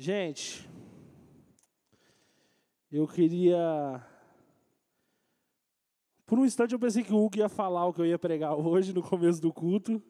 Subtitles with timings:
[0.00, 0.70] Gente,
[2.88, 4.00] eu queria.
[6.24, 8.54] Por um instante eu pensei que o Hugo ia falar o que eu ia pregar
[8.54, 10.00] hoje no começo do culto,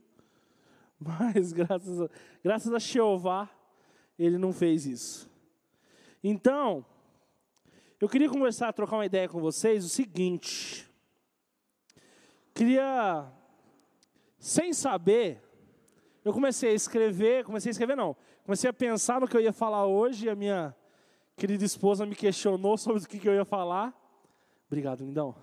[1.00, 2.10] mas graças a,
[2.44, 3.48] graças a Jeová,
[4.18, 5.30] ele não fez isso.
[6.22, 6.84] Então,
[7.98, 10.86] eu queria conversar, trocar uma ideia com vocês, o seguinte.
[12.52, 13.26] Queria,
[14.38, 15.42] sem saber,
[16.22, 18.14] eu comecei a escrever, comecei a escrever não,
[18.48, 20.74] comecei a pensar no que eu ia falar hoje, e a minha
[21.36, 23.92] querida esposa me questionou sobre o que, eu ia falar.
[24.66, 25.34] Obrigado, lindão.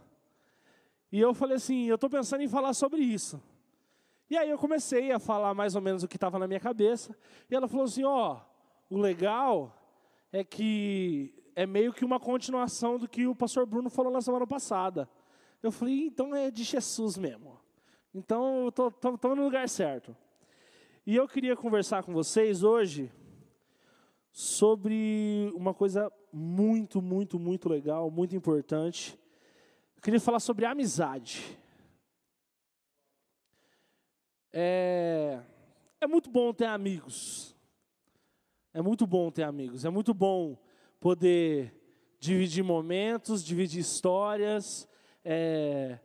[1.12, 3.40] E eu falei assim, eu estou pensando em falar sobre isso.
[4.28, 7.16] E aí eu comecei a falar mais ou menos o que estava na minha cabeça.
[7.48, 8.40] E ela falou assim, ó,
[8.90, 9.80] oh, o legal
[10.32, 14.48] é que é meio que uma continuação do que o pastor Bruno falou na semana
[14.48, 15.08] passada.
[15.62, 17.60] Eu falei, então é de Jesus mesmo.
[18.16, 20.18] Então, estamos no lugar certo.
[21.08, 23.12] E eu queria conversar com vocês hoje
[24.32, 29.16] sobre uma coisa muito, muito, muito legal, muito importante.
[29.96, 31.60] Eu queria falar sobre amizade.
[34.52, 35.44] É,
[36.02, 37.56] é muito bom ter amigos.
[38.74, 39.86] É muito bom ter amigos.
[39.86, 40.58] É muito bom
[41.00, 41.72] poder
[42.20, 44.88] dividir momentos, dividir histórias.
[45.24, 46.00] É,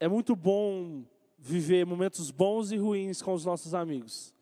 [0.00, 1.04] é muito bom
[1.40, 4.34] viver momentos bons e ruins com os nossos amigos.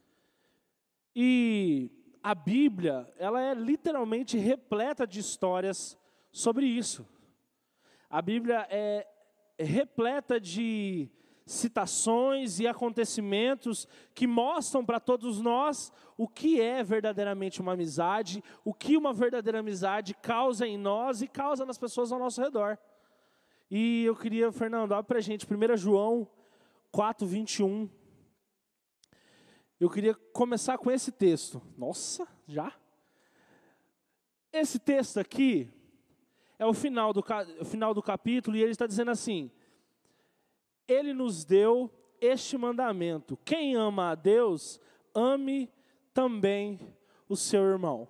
[1.14, 1.90] E
[2.22, 5.96] a Bíblia, ela é literalmente repleta de histórias
[6.32, 7.06] sobre isso.
[8.10, 9.06] A Bíblia é
[9.58, 11.08] repleta de
[11.46, 18.74] citações e acontecimentos que mostram para todos nós o que é verdadeiramente uma amizade, o
[18.74, 22.76] que uma verdadeira amizade causa em nós e causa nas pessoas ao nosso redor.
[23.70, 26.28] E eu queria, Fernando, abre para a gente 1 João
[26.90, 27.88] 4, 21.
[29.78, 31.62] Eu queria começar com esse texto.
[31.76, 32.72] Nossa, já?
[34.52, 35.70] Esse texto aqui
[36.58, 37.24] é o final do,
[37.60, 39.50] o final do capítulo e ele está dizendo assim:
[40.86, 44.80] Ele nos deu este mandamento: quem ama a Deus,
[45.14, 45.70] ame
[46.12, 46.80] também
[47.28, 48.08] o seu irmão.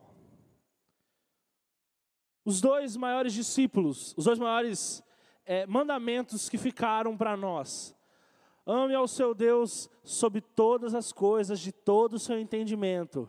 [2.44, 5.02] Os dois maiores discípulos, os dois maiores
[5.44, 7.97] é, mandamentos que ficaram para nós
[8.70, 13.26] Ame ao seu Deus sobre todas as coisas, de todo o seu entendimento.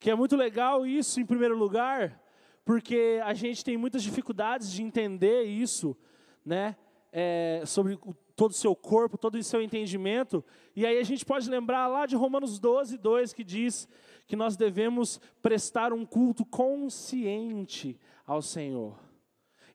[0.00, 2.18] Que é muito legal isso, em primeiro lugar,
[2.64, 5.94] porque a gente tem muitas dificuldades de entender isso,
[6.42, 6.74] né?
[7.12, 7.98] É, sobre
[8.34, 10.42] todo o seu corpo, todo o seu entendimento.
[10.74, 13.86] E aí a gente pode lembrar lá de Romanos 12, 2, que diz
[14.26, 18.98] que nós devemos prestar um culto consciente ao Senhor.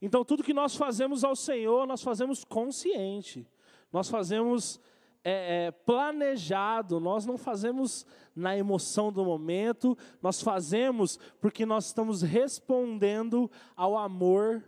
[0.02, 3.48] Então, tudo que nós fazemos ao Senhor, nós fazemos consciente.
[3.92, 4.80] Nós fazemos
[5.24, 8.06] é, é, planejado, nós não fazemos
[8.36, 14.64] na emoção do momento, nós fazemos porque nós estamos respondendo ao amor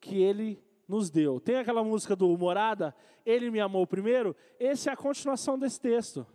[0.00, 1.38] que Ele nos deu.
[1.38, 2.94] Tem aquela música do Morada,
[3.26, 4.34] Ele me amou primeiro?
[4.58, 6.26] Essa é a continuação desse texto.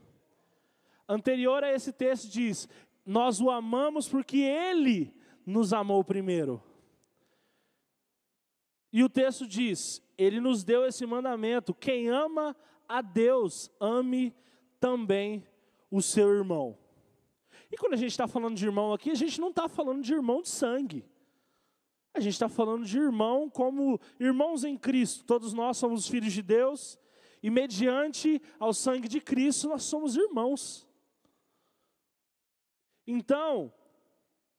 [1.08, 2.70] Anterior a esse texto diz:
[3.06, 5.14] Nós o amamos porque Ele
[5.46, 6.62] nos amou primeiro.
[8.92, 12.56] E o texto diz: ele nos deu esse mandamento: quem ama
[12.88, 14.36] a Deus, ame
[14.80, 15.46] também
[15.90, 16.78] o seu irmão.
[17.72, 20.14] E quando a gente está falando de irmão aqui, a gente não está falando de
[20.14, 21.06] irmão de sangue.
[22.14, 25.24] A gente está falando de irmão como irmãos em Cristo.
[25.26, 27.00] Todos nós somos filhos de Deus
[27.42, 30.88] e, mediante ao sangue de Cristo, nós somos irmãos.
[33.08, 33.74] Então,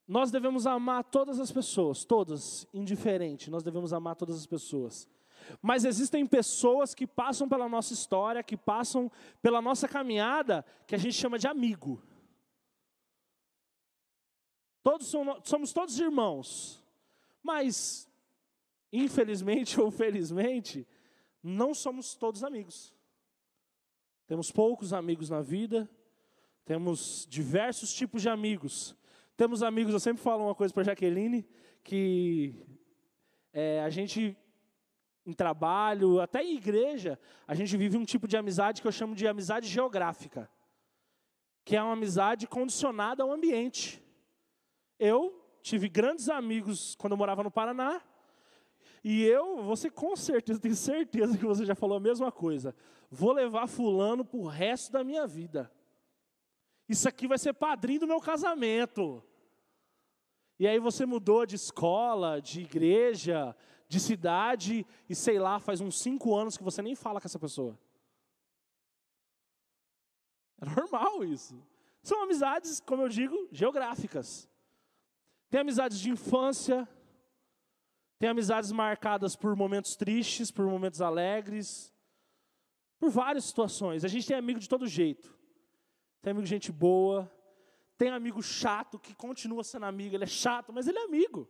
[0.07, 5.09] nós devemos amar todas as pessoas, todas, indiferente, nós devemos amar todas as pessoas.
[5.61, 9.11] Mas existem pessoas que passam pela nossa história, que passam
[9.43, 12.03] pela nossa caminhada, que a gente chama de amigo.
[14.83, 16.85] Todos somos, todos irmãos,
[17.43, 18.09] mas
[18.93, 20.87] infelizmente ou felizmente,
[21.43, 22.95] não somos todos amigos.
[24.27, 25.89] Temos poucos amigos na vida,
[26.65, 28.97] temos diversos tipos de amigos.
[29.37, 31.47] Temos amigos, eu sempre falo uma coisa para Jaqueline,
[31.83, 32.65] que
[33.53, 34.37] é, a gente
[35.27, 39.15] em trabalho, até em igreja, a gente vive um tipo de amizade que eu chamo
[39.15, 40.51] de amizade geográfica,
[41.65, 44.03] que é uma amizade condicionada ao ambiente.
[44.99, 48.03] Eu tive grandes amigos quando eu morava no Paraná,
[49.03, 52.75] e eu, você com certeza, tenho certeza que você já falou a mesma coisa.
[53.11, 55.71] Vou levar fulano para o resto da minha vida.
[56.89, 59.23] Isso aqui vai ser padrinho do meu casamento.
[60.59, 63.55] E aí você mudou de escola, de igreja,
[63.89, 67.39] de cidade e sei lá, faz uns cinco anos que você nem fala com essa
[67.39, 67.79] pessoa.
[70.61, 71.61] É normal isso.
[72.03, 74.49] São amizades, como eu digo, geográficas.
[75.51, 76.89] Tem amizades de infância,
[78.19, 81.95] tem amizades marcadas por momentos tristes, por momentos alegres,
[82.99, 84.05] por várias situações.
[84.05, 85.39] A gente tem amigo de todo jeito.
[86.23, 87.31] Tem amigo de gente boa,
[87.99, 91.49] tem amigo chato que continua sendo amigo, ele é chato, mas ele é amigo.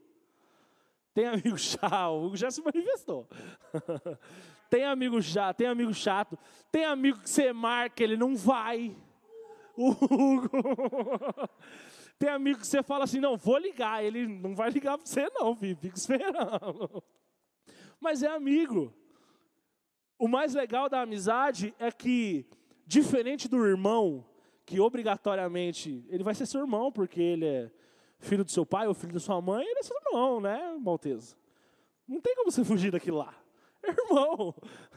[1.14, 3.28] Tem amigo chato, o Hugo já se manifestou.
[4.68, 6.36] tem amigo chato, tem amigo chato,
[6.72, 8.94] tem amigo que você marca, ele não vai.
[9.76, 10.50] O Hugo.
[12.18, 15.30] tem amigo que você fala assim, não, vou ligar, ele não vai ligar para você
[15.32, 17.02] não, filho, fica esperando.
[18.00, 18.92] Mas é amigo.
[20.18, 22.46] O mais legal da amizade é que,
[22.86, 24.24] diferente do irmão,
[24.64, 27.70] que obrigatoriamente ele vai ser seu irmão, porque ele é
[28.18, 31.36] filho do seu pai ou filho da sua mãe, ele é seu irmão, né, Malteza?
[32.06, 33.34] Não tem como você fugir daquilo lá.
[33.82, 34.54] É irmão.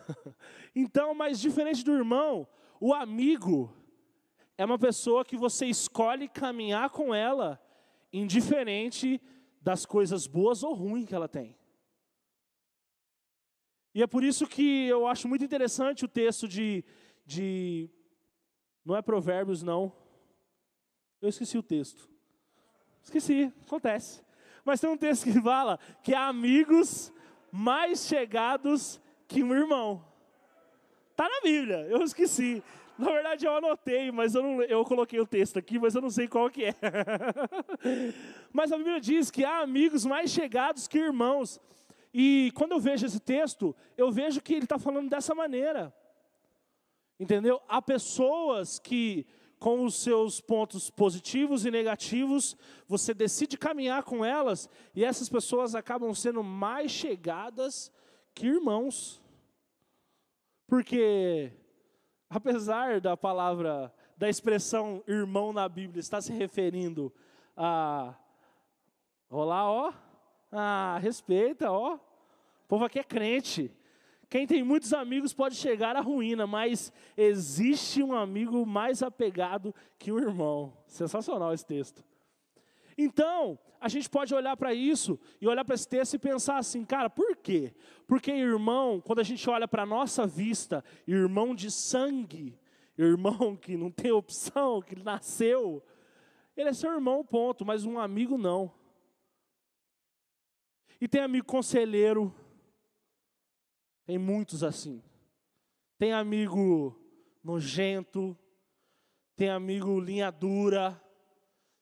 [0.76, 2.48] Então, mas diferente do irmão,
[2.80, 3.74] o amigo
[4.58, 7.60] é uma pessoa que você escolhe caminhar com ela,
[8.14, 9.20] indiferente
[9.60, 11.58] das coisas boas ou ruins que ela tem.
[13.94, 16.86] E é por isso que eu acho muito interessante o texto de,
[17.26, 17.90] de.
[18.86, 19.92] Não é Provérbios, não.
[21.20, 22.08] Eu esqueci o texto.
[23.08, 24.22] Esqueci, acontece.
[24.66, 27.14] Mas tem um texto que fala que há amigos
[27.50, 29.00] mais chegados
[29.30, 30.04] que um irmão.
[31.12, 32.62] Está na Bíblia, eu esqueci.
[33.00, 36.10] Na verdade eu anotei, mas eu, não, eu coloquei o texto aqui, mas eu não
[36.10, 36.76] sei qual que é.
[38.52, 41.62] mas a Bíblia diz que há amigos mais chegados que irmãos.
[42.14, 45.96] E quando eu vejo esse texto, eu vejo que ele está falando dessa maneira.
[47.18, 47.62] Entendeu?
[47.70, 49.26] Há pessoas que,
[49.60, 52.56] com os seus pontos positivos e negativos,
[52.88, 57.92] você decide caminhar com elas, e essas pessoas acabam sendo mais chegadas
[58.34, 59.22] que irmãos.
[60.68, 61.52] Porque,
[62.30, 67.14] apesar da palavra, da expressão irmão na Bíblia estar se referindo
[67.56, 68.16] a.
[69.30, 69.94] Olá, ó.
[70.52, 71.96] Ah, respeita, ó.
[71.96, 73.72] O povo aqui é crente.
[74.30, 80.12] Quem tem muitos amigos pode chegar à ruína, mas existe um amigo mais apegado que
[80.12, 80.78] um irmão.
[80.86, 82.04] Sensacional esse texto.
[82.98, 86.84] Então, a gente pode olhar para isso e olhar para esse texto e pensar assim,
[86.84, 87.74] cara, por quê?
[88.08, 92.60] Porque irmão, quando a gente olha para a nossa vista, irmão de sangue,
[92.98, 95.84] irmão que não tem opção, que nasceu,
[96.56, 98.74] ele é seu irmão, ponto, mas um amigo não.
[101.00, 102.34] E tem amigo conselheiro,
[104.08, 105.04] tem muitos assim.
[106.00, 106.98] Tem amigo
[107.44, 108.38] nojento,
[109.36, 111.00] tem amigo linha dura,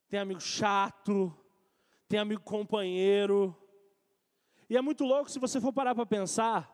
[0.09, 1.31] tem amigo chato,
[2.09, 3.55] tem amigo companheiro.
[4.67, 6.73] E é muito louco se você for parar para pensar,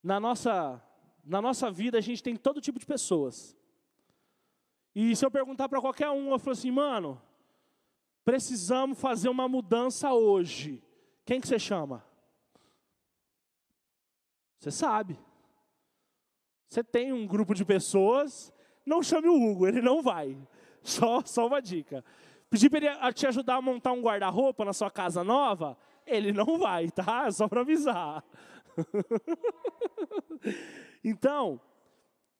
[0.00, 0.80] na nossa,
[1.24, 3.56] na nossa vida a gente tem todo tipo de pessoas.
[4.94, 7.20] E se eu perguntar para qualquer um, eu falo assim, mano,
[8.24, 10.80] precisamos fazer uma mudança hoje.
[11.24, 12.04] Quem que você chama?
[14.66, 15.16] Você sabe.
[16.68, 18.52] Você tem um grupo de pessoas,
[18.84, 20.36] não chame o Hugo, ele não vai.
[20.82, 22.04] Só, só uma dica.
[22.50, 26.58] Pedir para ele te ajudar a montar um guarda-roupa na sua casa nova, ele não
[26.58, 27.30] vai, tá?
[27.30, 28.24] Só para avisar.
[31.04, 31.60] então,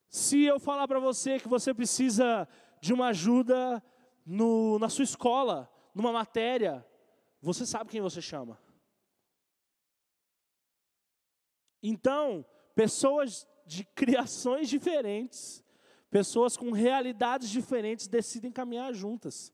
[0.09, 2.45] se eu falar para você que você precisa
[2.81, 3.81] de uma ajuda
[4.25, 6.85] no, na sua escola, numa matéria,
[7.41, 8.59] você sabe quem você chama.
[11.87, 15.63] Então, pessoas de criações diferentes
[16.09, 19.53] Pessoas com realidades diferentes decidem caminhar juntas.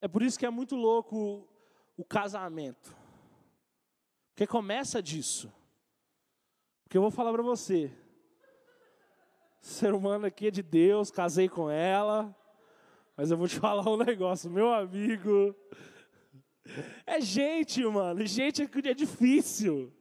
[0.00, 1.48] É por isso que é muito louco
[1.96, 2.96] o casamento.
[4.30, 5.52] Porque começa disso.
[6.82, 7.90] Porque eu vou falar para você.
[9.60, 12.34] Ser humano aqui é de Deus, casei com ela.
[13.16, 15.54] Mas eu vou te falar um negócio, meu amigo.
[17.06, 18.26] É gente, mano.
[18.26, 19.92] Gente é difícil.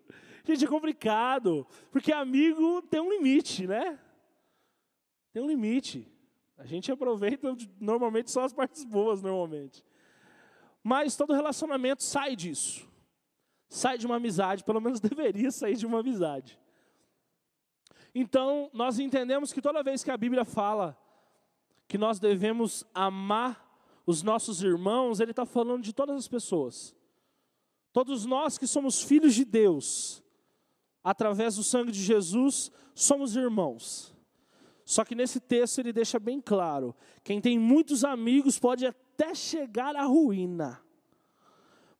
[0.45, 1.65] Gente é complicado.
[1.91, 3.99] Porque amigo tem um limite, né?
[5.31, 6.07] Tem um limite.
[6.57, 9.83] A gente aproveita normalmente só as partes boas, normalmente.
[10.83, 12.87] Mas todo relacionamento sai disso.
[13.69, 16.59] Sai de uma amizade, pelo menos deveria sair de uma amizade.
[18.13, 20.97] Então, nós entendemos que toda vez que a Bíblia fala
[21.87, 23.67] que nós devemos amar
[24.05, 26.95] os nossos irmãos, ele está falando de todas as pessoas.
[27.93, 30.23] Todos nós que somos filhos de Deus,
[31.03, 34.15] através do sangue de Jesus, somos irmãos.
[34.85, 39.95] Só que nesse texto ele deixa bem claro: quem tem muitos amigos pode até chegar
[39.95, 40.81] à ruína,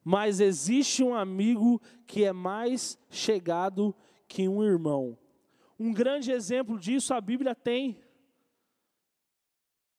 [0.03, 3.95] mas existe um amigo que é mais chegado
[4.27, 5.17] que um irmão.
[5.79, 8.01] Um grande exemplo disso a Bíblia tem.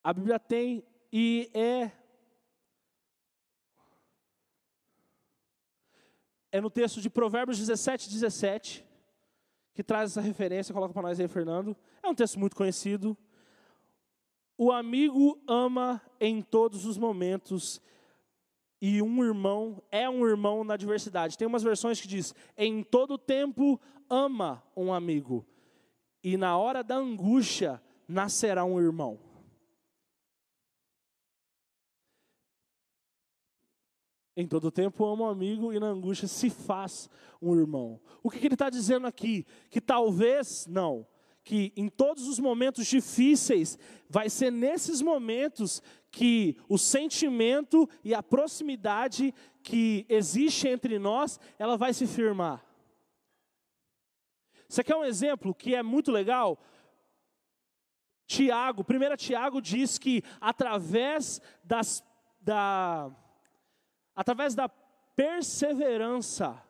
[0.03, 1.93] A Bíblia tem e é
[6.53, 8.90] é no texto de Provérbios 17, 17,
[9.81, 11.75] que traz essa referência, coloca para nós aí, Fernando.
[12.03, 13.17] É um texto muito conhecido.
[14.59, 17.81] O amigo ama em todos os momentos,
[18.79, 21.39] e um irmão é um irmão na adversidade.
[21.39, 25.47] Tem umas versões que diz: em todo tempo ama um amigo,
[26.23, 29.19] e na hora da angústia nascerá um irmão.
[34.41, 37.11] Em todo tempo ama um amigo e na angústia se faz
[37.43, 38.01] um irmão.
[38.23, 39.47] O que, que ele está dizendo aqui?
[39.69, 41.07] Que talvez, não,
[41.45, 43.79] que em todos os momentos difíceis,
[44.09, 51.77] vai ser nesses momentos que o sentimento e a proximidade que existe entre nós, ela
[51.77, 52.65] vai se firmar.
[54.69, 56.59] Você quer um exemplo que é muito legal?
[58.27, 62.03] Tiago, 1 Tiago diz que através das,
[62.41, 63.11] da,
[64.21, 64.69] através da
[65.17, 66.63] perseverança,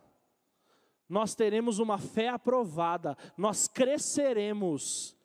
[1.08, 5.16] nós teremos uma fé aprovada, nós cresceremos.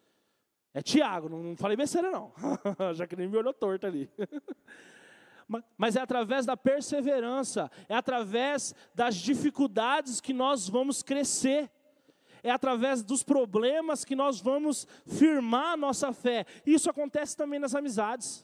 [0.73, 2.33] É Tiago, não falei besteira não,
[2.95, 4.09] já que nem me olhou torto ali.
[5.77, 11.69] Mas é através da perseverança, é através das dificuldades que nós vamos crescer,
[12.41, 16.43] é através dos problemas que nós vamos firmar a nossa fé.
[16.65, 18.43] Isso acontece também nas amizades.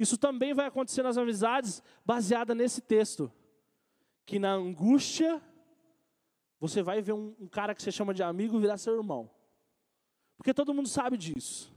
[0.00, 3.30] Isso também vai acontecer nas amizades, baseada nesse texto.
[4.24, 5.42] Que na angústia,
[6.58, 9.30] você vai ver um, um cara que você chama de amigo virar seu irmão.
[10.38, 11.70] Porque todo mundo sabe disso.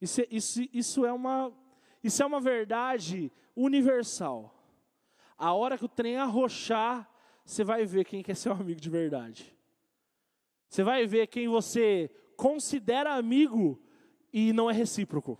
[0.00, 1.52] Isso, é, isso, isso, é uma,
[2.04, 4.54] isso é uma verdade universal.
[5.36, 7.10] A hora que o trem arrochar,
[7.44, 9.52] você vai ver quem quer ser um amigo de verdade.
[10.68, 13.82] Você vai ver quem você considera amigo
[14.32, 15.36] e não é recíproco.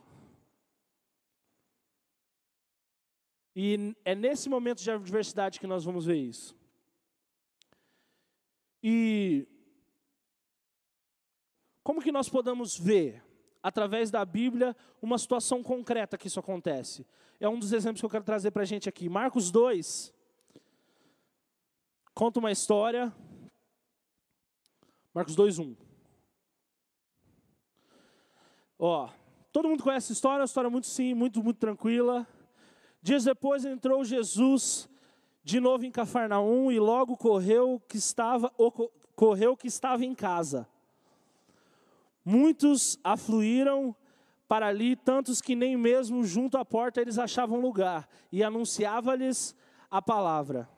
[3.55, 6.57] E é nesse momento de adversidade que nós vamos ver isso.
[8.83, 9.47] E
[11.83, 13.23] como que nós podemos ver,
[13.63, 17.07] através da Bíblia, uma situação concreta que isso acontece?
[17.39, 19.09] É um dos exemplos que eu quero trazer para a gente aqui.
[19.09, 20.13] Marcos 2
[22.15, 23.13] conta uma história.
[25.13, 25.77] Marcos 2, 1.
[28.79, 29.11] Ó,
[29.53, 32.27] todo mundo conhece essa história, é uma história muito sim, muito, muito tranquila.
[33.03, 34.89] Dias depois entrou Jesus
[35.43, 38.53] de novo em Cafarnaum e logo correu que estava
[39.17, 40.69] correu que estava em casa.
[42.25, 43.95] Muitos afluíram
[44.47, 49.57] para ali, tantos que nem mesmo junto à porta eles achavam lugar, e anunciava-lhes
[49.91, 50.69] a palavra.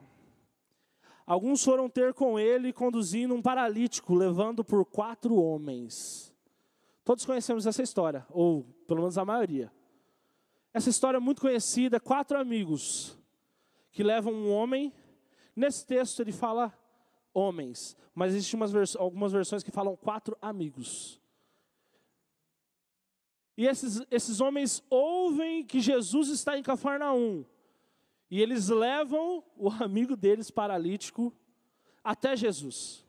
[1.27, 6.33] Alguns foram ter com ele, conduzindo um paralítico, levando por quatro homens.
[7.03, 9.71] Todos conhecemos essa história, ou pelo menos a maioria.
[10.75, 13.17] Essa história é muito conhecida, quatro amigos
[13.93, 14.91] que levam um homem.
[15.55, 16.77] Nesse texto ele fala
[17.33, 21.17] homens, mas existem vers algumas versões que falam quatro amigos.
[23.55, 27.45] E esses, esses homens ouvem que Jesus está em Cafarnaum.
[28.29, 31.33] E eles levam o amigo deles paralítico
[32.03, 33.04] até Jesus.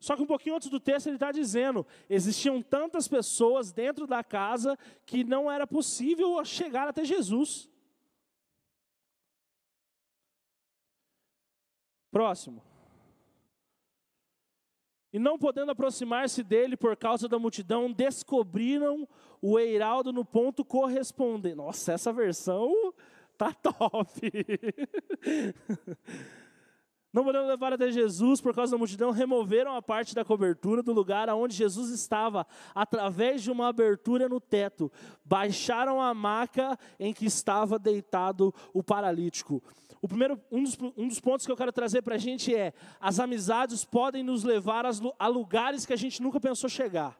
[0.00, 4.24] Só que um pouquinho antes do texto ele está dizendo: existiam tantas pessoas dentro da
[4.24, 7.68] casa que não era possível chegar até Jesus.
[12.10, 12.62] Próximo.
[15.12, 19.08] E não podendo aproximar-se dele por causa da multidão, descobriram
[19.42, 21.56] o eiraldo no ponto correspondente.
[21.56, 22.94] Nossa, essa versão
[23.36, 24.20] tá top.
[27.12, 30.92] Não podendo levar até Jesus por causa da multidão, removeram a parte da cobertura do
[30.92, 34.92] lugar onde Jesus estava, através de uma abertura no teto.
[35.24, 39.60] Baixaram a maca em que estava deitado o paralítico.
[40.00, 42.72] O primeiro, um dos, um dos pontos que eu quero trazer para a gente é:
[43.00, 44.86] as amizades podem nos levar
[45.18, 47.18] a lugares que a gente nunca pensou chegar.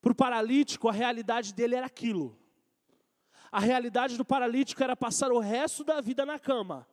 [0.00, 2.34] Para o paralítico, a realidade dele era aquilo.
[3.52, 6.86] A realidade do paralítico era passar o resto da vida na cama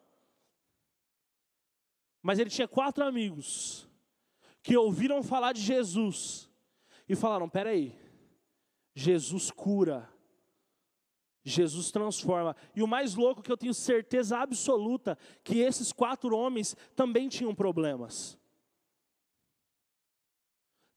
[2.26, 3.88] mas ele tinha quatro amigos
[4.64, 6.50] que ouviram falar de Jesus
[7.08, 7.96] e falaram: peraí,
[8.96, 10.12] Jesus cura,
[11.44, 12.56] Jesus transforma.
[12.76, 17.54] E o mais louco que eu tenho certeza absoluta que esses quatro homens também tinham
[17.54, 18.40] problemas.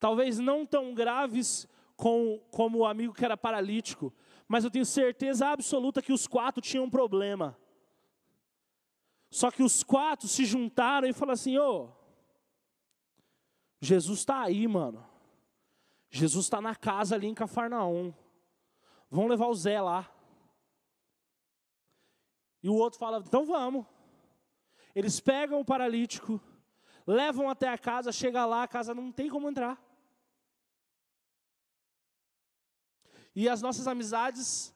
[0.00, 4.14] Talvez não tão graves com, como o amigo que era paralítico,
[4.48, 7.54] mas eu tenho certeza absoluta que os quatro tinham um problema.
[9.30, 11.98] Só que os quatro se juntaram e falaram assim: ô, oh,
[13.80, 15.06] Jesus está aí, mano.
[16.10, 18.14] Jesus está na casa ali em Cafarnaum.
[19.10, 20.10] Vão levar o Zé lá.
[22.62, 23.86] E o outro fala: então vamos.
[24.94, 26.40] Eles pegam o paralítico,
[27.06, 29.80] levam até a casa, chega lá, a casa não tem como entrar.
[33.34, 34.74] E as nossas amizades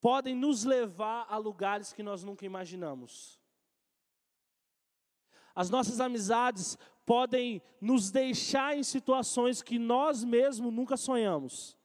[0.00, 3.37] podem nos levar a lugares que nós nunca imaginamos.
[5.58, 11.76] As nossas amizades podem nos deixar em situações que nós mesmos nunca sonhamos.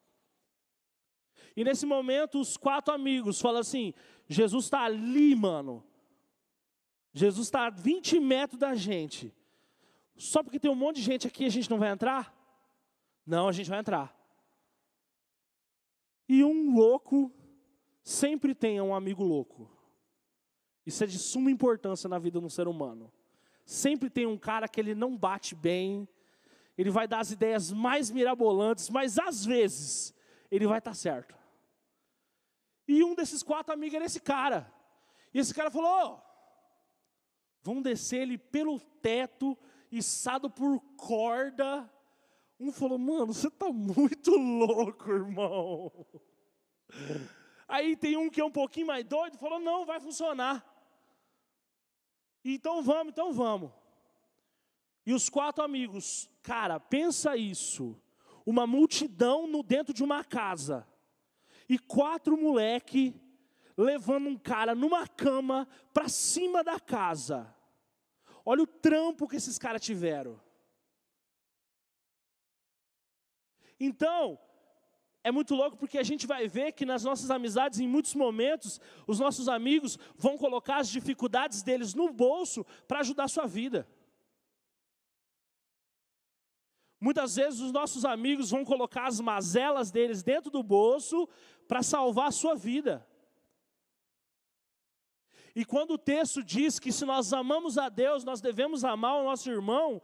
[1.58, 3.92] E nesse momento, os quatro amigos falam assim:
[4.28, 5.84] Jesus está ali, mano.
[7.14, 9.34] Jesus está a 20 metros da gente.
[10.16, 12.32] Só porque tem um monte de gente aqui, a gente não vai entrar?
[13.26, 14.16] Não, a gente vai entrar.
[16.30, 17.32] E um louco
[18.04, 19.68] sempre tem um amigo louco.
[20.86, 23.12] Isso é de suma importância na vida de um ser humano.
[23.66, 26.08] Sempre tem um cara que ele não bate bem,
[26.78, 30.14] ele vai dar as ideias mais mirabolantes, mas às vezes
[30.50, 31.36] ele vai estar certo.
[32.88, 34.72] E um desses quatro amigos era esse cara.
[35.34, 36.22] E esse cara falou:
[37.62, 39.58] vão descer ele pelo teto,
[39.92, 41.90] içado por corda.
[42.60, 45.92] Um falou: mano, você está muito louco, irmão.
[47.68, 50.73] Aí tem um que é um pouquinho mais doido, falou: não, vai funcionar.
[52.44, 53.72] Então vamos, então vamos.
[55.06, 58.00] E os quatro amigos, cara, pensa isso.
[58.46, 60.88] Uma multidão no dentro de uma casa
[61.70, 63.16] e quatro moleque
[63.78, 67.54] levando um cara numa cama para cima da casa.
[68.46, 70.40] Olha o trampo que esses caras tiveram.
[73.80, 74.40] Então,
[75.24, 78.80] é muito louco porque a gente vai ver que nas nossas amizades, em muitos momentos,
[79.08, 83.88] os nossos amigos vão colocar as dificuldades deles no bolso para ajudar a sua vida.
[87.00, 91.28] Muitas vezes os nossos amigos vão colocar as mazelas deles dentro do bolso
[91.68, 93.06] para salvar a sua vida.
[95.56, 99.24] E quando o texto diz que se nós amamos a Deus, nós devemos amar o
[99.24, 100.02] nosso irmão,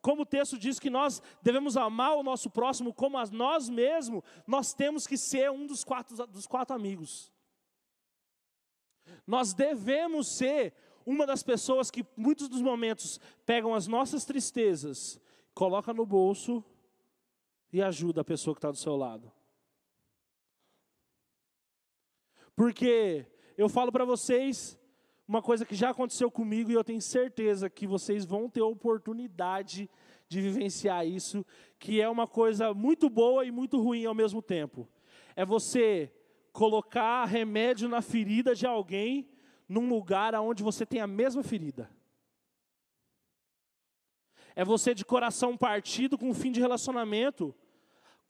[0.00, 4.22] como o texto diz que nós devemos amar o nosso próximo como a nós mesmos,
[4.46, 7.30] nós temos que ser um dos quatro, dos quatro amigos.
[9.26, 15.20] Nós devemos ser uma das pessoas que, muitos dos momentos, pegam as nossas tristezas
[15.52, 16.64] coloca no bolso
[17.70, 19.30] e ajuda a pessoa que está do seu lado.
[22.56, 23.26] Porque
[23.58, 24.79] eu falo para vocês
[25.30, 29.88] uma coisa que já aconteceu comigo e eu tenho certeza que vocês vão ter oportunidade
[30.28, 31.46] de vivenciar isso,
[31.78, 34.88] que é uma coisa muito boa e muito ruim ao mesmo tempo.
[35.36, 36.12] É você
[36.52, 39.30] colocar remédio na ferida de alguém
[39.68, 41.88] num lugar onde você tem a mesma ferida.
[44.56, 47.54] É você de coração partido com fim de relacionamento,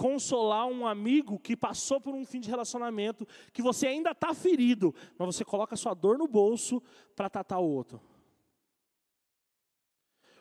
[0.01, 4.95] consolar um amigo que passou por um fim de relacionamento, que você ainda está ferido,
[5.19, 6.83] mas você coloca sua dor no bolso
[7.15, 8.01] para tratar o outro.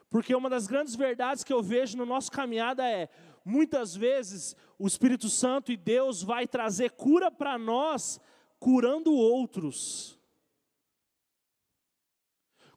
[0.09, 3.09] Porque uma das grandes verdades que eu vejo no nosso caminhada é,
[3.43, 8.17] muitas vezes o Espírito Santo e Deus vai trazer cura para nós,
[8.61, 10.17] curando outros.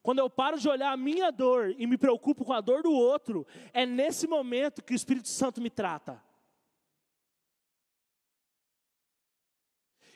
[0.02, 2.90] Quando eu paro de olhar a minha dor e me preocupo com a dor do
[2.90, 6.20] outro, é nesse momento que o Espírito Santo me trata.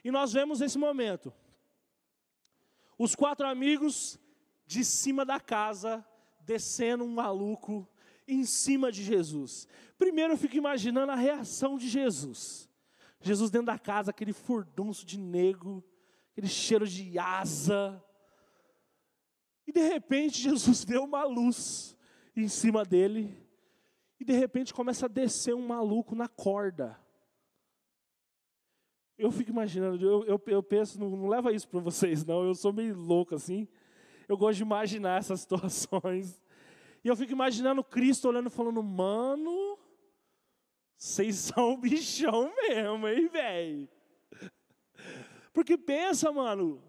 [0.06, 1.34] E nós vemos esse momento.
[2.96, 4.20] Os quatro amigos
[4.64, 6.06] de cima da casa,
[6.38, 7.88] descendo um maluco
[8.28, 9.66] em cima de Jesus.
[9.98, 12.70] Primeiro eu fico imaginando a reação de Jesus.
[13.20, 15.82] Jesus dentro da casa, aquele furdunço de negro,
[16.30, 18.00] aquele cheiro de asa,
[19.66, 21.96] e de repente Jesus vê uma luz
[22.36, 23.36] em cima dele.
[24.20, 26.96] E de repente começa a descer um maluco na corda.
[29.18, 32.44] Eu fico imaginando, eu, eu, eu penso, não, não leva isso para vocês, não.
[32.44, 33.66] Eu sou meio louco assim.
[34.28, 36.40] Eu gosto de imaginar essas situações.
[37.02, 39.78] E eu fico imaginando Cristo olhando e falando, mano,
[40.96, 43.88] vocês são bichão mesmo, hein, velho?
[45.52, 46.82] Porque pensa, mano,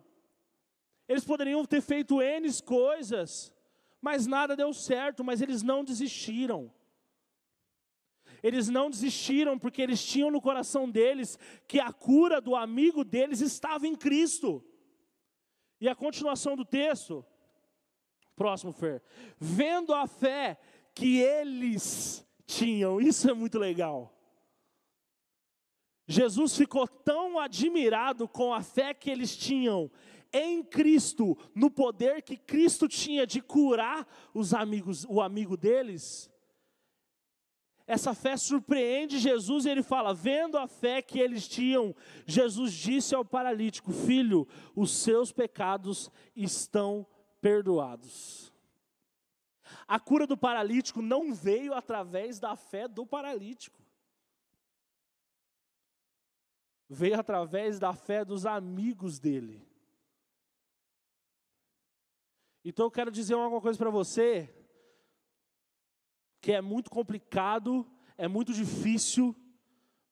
[1.08, 3.54] eles poderiam ter feito N coisas,
[4.02, 6.72] mas nada deu certo, mas eles não desistiram.
[8.44, 13.42] Eles não desistiram porque eles tinham no coração deles que a cura do amigo deles
[13.42, 14.64] estava em Cristo.
[15.80, 17.26] E a continuação do texto,
[18.36, 19.02] próximo Fer,
[19.40, 20.58] vendo a fé
[20.94, 24.14] que eles tinham, isso é muito legal.
[26.08, 29.92] Jesus ficou tão admirado com a fé que eles tinham
[30.32, 36.30] em Cristo, no poder que Cristo tinha de curar os amigos, o amigo deles,
[37.88, 41.96] essa fé surpreende Jesus e ele fala: vendo a fé que eles tinham,
[42.26, 44.46] Jesus disse ao paralítico: Filho,
[44.76, 47.08] os seus pecados estão
[47.40, 48.54] perdoados.
[49.88, 53.82] A cura do paralítico não veio através da fé do paralítico,
[56.90, 59.66] veio através da fé dos amigos dele.
[62.66, 64.54] Então eu quero dizer uma coisa para você,
[66.48, 67.86] que é muito complicado,
[68.18, 69.36] é muito difícil,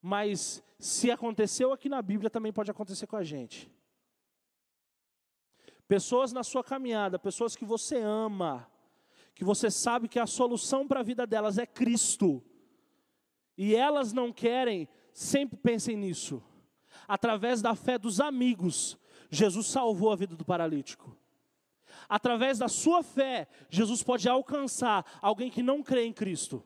[0.02, 3.72] mas se aconteceu aqui na Bíblia, também pode acontecer com a gente.
[5.88, 8.70] Pessoas na sua caminhada, pessoas que você ama,
[9.34, 12.44] que você sabe que a solução para a vida delas é Cristo,
[13.58, 16.44] e elas não querem, sempre pensem nisso.
[17.08, 18.98] Através da fé dos amigos,
[19.30, 21.18] Jesus salvou a vida do paralítico
[22.10, 26.64] através da sua fé, Jesus pode alcançar alguém que não crê em Cristo.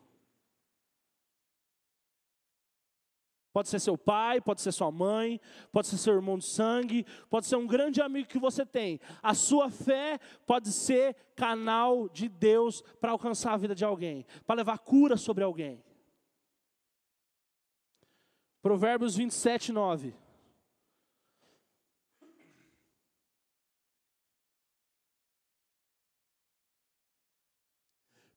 [3.52, 7.47] Pode ser seu pai, pode ser sua mãe, pode ser seu irmão de sangue, pode
[7.47, 8.99] ser um grande amigo que você tem.
[9.23, 14.58] A sua fé pode ser canal de Deus para alcançar a vida de alguém, para
[14.58, 15.84] levar cura sobre alguém.
[18.62, 20.13] Provérbios 27, 9.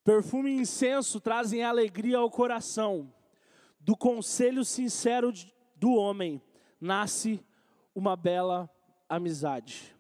[0.04, 3.12] Perfume e incenso trazem alegria ao coração.
[3.78, 5.32] Do conselho sincero
[5.76, 6.42] do homem
[6.80, 7.44] nasce
[7.94, 8.68] uma bela
[9.08, 9.94] amizade.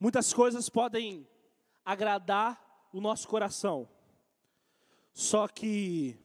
[0.00, 1.28] Muitas coisas podem
[1.84, 3.88] agradar o nosso coração,
[5.12, 6.18] só que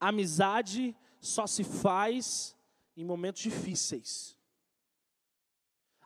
[0.00, 2.56] amizade só se faz
[2.96, 4.36] em momentos difíceis.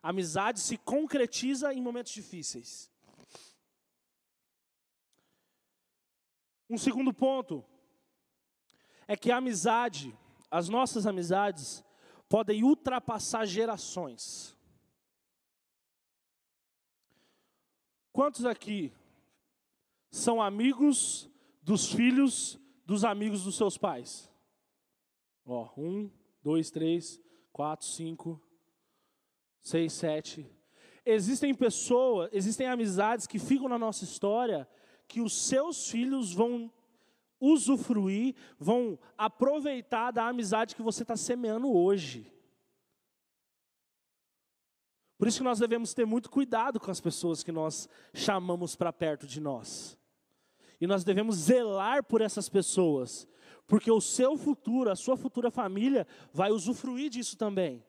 [0.02, 2.93] Amizade se concretiza em momentos difíceis.
[6.74, 7.64] Um segundo ponto
[9.06, 10.12] é que a amizade,
[10.50, 11.84] as nossas amizades,
[12.28, 14.58] podem ultrapassar gerações.
[18.12, 18.92] Quantos aqui
[20.10, 21.30] são amigos
[21.62, 24.28] dos filhos dos amigos dos seus pais?
[25.46, 26.10] Ó, um,
[26.42, 27.20] dois, três,
[27.52, 28.42] quatro, cinco,
[29.60, 30.44] seis, sete.
[31.06, 34.68] Existem pessoas, existem amizades que ficam na nossa história
[35.06, 36.70] que os seus filhos vão
[37.40, 42.32] usufruir, vão aproveitar da amizade que você está semeando hoje.
[45.18, 48.92] Por isso que nós devemos ter muito cuidado com as pessoas que nós chamamos para
[48.92, 49.96] perto de nós.
[50.80, 53.28] E nós devemos zelar por essas pessoas,
[53.66, 57.84] porque o seu futuro, a sua futura família vai usufruir disso também.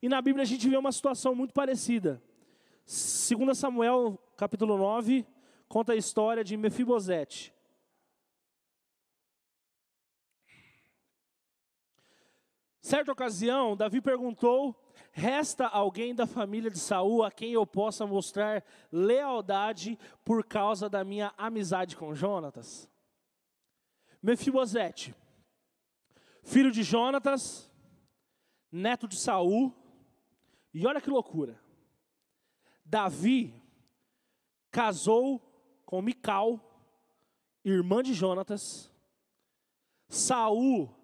[0.00, 2.22] E na Bíblia a gente vê uma situação muito parecida.
[2.86, 5.26] 2 Samuel, capítulo 9,
[5.68, 7.54] conta a história de Mefibosete.
[12.80, 14.74] Certa ocasião, Davi perguntou:
[15.10, 21.02] Resta alguém da família de Saul a quem eu possa mostrar lealdade por causa da
[21.02, 22.88] minha amizade com Jonatas?
[24.22, 25.14] Mefibosete,
[26.42, 27.68] filho de Jonatas,
[28.70, 29.74] neto de Saul,
[30.72, 31.60] e olha que loucura.
[32.84, 33.54] Davi
[34.70, 35.45] casou
[35.86, 36.60] com Mical,
[37.64, 38.92] irmã de Jonatas.
[40.08, 40.94] Saul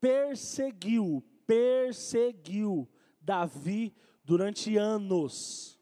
[0.00, 2.88] perseguiu, perseguiu
[3.20, 5.80] Davi durante anos.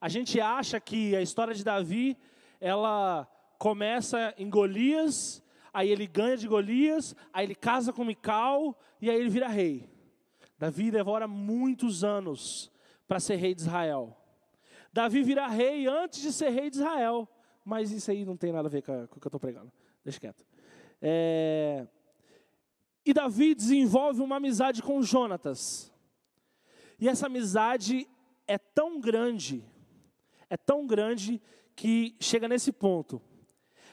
[0.00, 2.18] A gente acha que a história de Davi,
[2.60, 9.08] ela começa em Golias, aí ele ganha de Golias, aí ele casa com Mical e
[9.08, 9.88] aí ele vira rei.
[10.58, 12.70] Davi demora muitos anos
[13.06, 14.16] para ser rei de Israel.
[14.92, 17.28] Davi vira rei antes de ser rei de Israel.
[17.64, 19.72] Mas isso aí não tem nada a ver com, o que eu estou pregando.
[20.04, 20.44] Deixa quieto.
[21.00, 21.86] É...
[23.04, 25.92] E Davi desenvolve uma amizade com Jonatas.
[26.98, 28.08] E essa amizade
[28.46, 29.64] é tão grande,
[30.48, 31.40] é tão grande
[31.74, 33.20] que chega nesse ponto.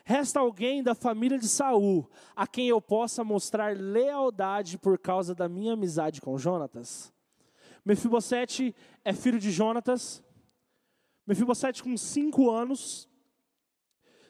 [0.04, 5.48] Resta alguém da família de Saul a quem eu possa mostrar lealdade por causa da
[5.48, 7.14] minha amizade com Jonatas?
[7.86, 10.24] Mefibosete é filho de Jonatas,
[11.30, 13.08] Mefibosete com cinco anos,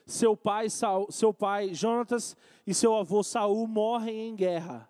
[0.04, 2.36] seu pai, Saul, seu pai Jonatas
[2.66, 4.86] e seu avô Saul morrem em guerra.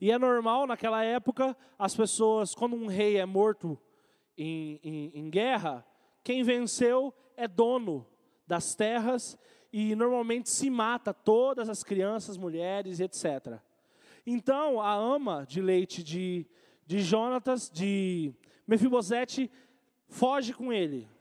[0.00, 3.78] E é normal naquela época as pessoas, quando um rei é morto
[4.36, 5.86] em, em, em guerra,
[6.24, 8.04] quem venceu é dono
[8.44, 9.38] das terras
[9.72, 13.60] e normalmente se mata todas as crianças, mulheres, etc.
[14.26, 16.44] Então a ama de leite de,
[16.84, 18.34] de Jonatas, de
[18.66, 19.48] Mefibosete,
[20.08, 21.11] foge com ele.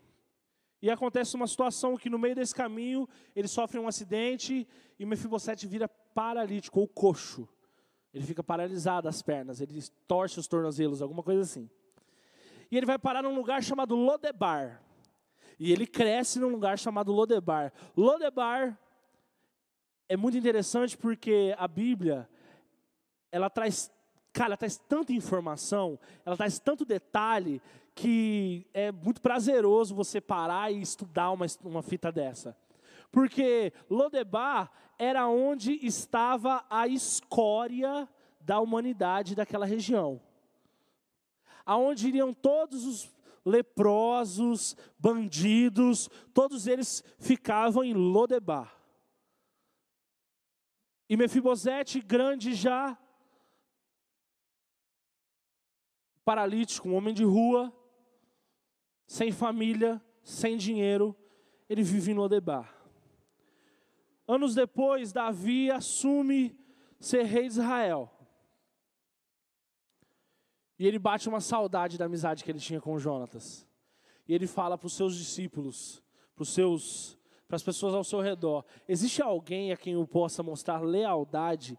[0.82, 4.68] E acontece uma situação que no meio desse caminho ele sofre um acidente
[4.98, 7.48] e Mefibosete vira paralítico ou coxo.
[8.14, 11.70] Ele fica paralisado as pernas, ele torce os tornozelos, alguma coisa assim.
[12.70, 14.82] E ele vai parar num lugar chamado Lodebar.
[15.60, 17.72] E ele cresce num lugar chamado Lodebar.
[17.96, 18.78] Lodebar
[20.10, 22.28] é muito interessante porque a Bíblia
[23.32, 23.92] ela traz,
[24.34, 27.62] cara, ela traz tanta informação, ela traz tanto detalhe
[27.94, 32.56] que é muito prazeroso você parar e estudar uma, uma fita dessa.
[33.12, 38.08] Porque Lodebar era onde estava a escória
[38.40, 40.22] da humanidade daquela região.
[41.66, 43.12] Aonde iriam todos os
[43.46, 48.74] leprosos, bandidos, todos eles ficavam em Lodebar.
[51.10, 52.98] E Mefibosete, grande já,
[56.32, 57.74] paralítico, um homem de rua,
[59.06, 61.14] sem família, sem dinheiro,
[61.68, 62.74] ele vive em Lodebar.
[64.26, 66.58] Anos depois, Davi assume
[67.02, 68.10] ser rei de Israel.
[70.80, 73.68] E ele bate uma saudade da amizade que ele tinha com Jonatas.
[74.26, 76.02] E ele fala para os seus discípulos,
[76.34, 80.42] para os seus, para as pessoas ao seu redor: existe alguém a quem eu possa
[80.42, 81.78] mostrar lealdade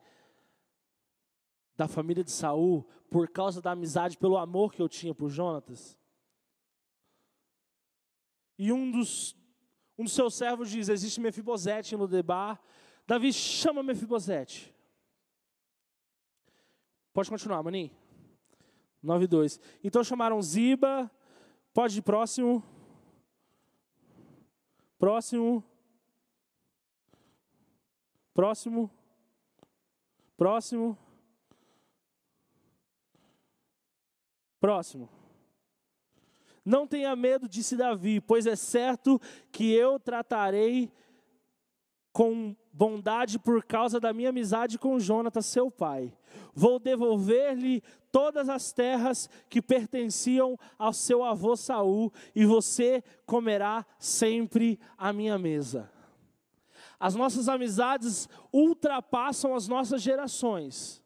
[1.83, 5.99] da família de Saul por causa da amizade, pelo amor que eu tinha por Jonatas?
[8.57, 9.37] E um dos
[9.99, 12.61] um dos seus servos diz: Existe Mefibosete no Debar.
[13.05, 14.73] Davi chama Mefibosete.
[17.13, 17.91] Pode continuar, Maninho.
[19.03, 19.61] 9 2.
[19.83, 21.11] Então chamaram Ziba.
[21.75, 22.63] Pode ir próximo.
[24.99, 25.65] Próximo.
[28.33, 28.91] Próximo.
[30.37, 30.97] Próximo.
[34.63, 35.09] Próximo.
[36.65, 39.21] Não tenha medo, disse Davi, pois é certo
[39.51, 40.89] que eu tratarei
[42.13, 46.17] com bondade por causa da minha amizade com Jonatas, seu pai.
[46.55, 54.79] Vou devolver-lhe todas as terras que pertenciam ao seu avô Saul, e você comerá sempre
[54.97, 55.91] a minha mesa.
[57.01, 61.02] As nossas amizades ultrapassam as nossas gerações.